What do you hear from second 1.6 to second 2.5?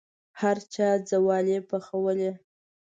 پخولې.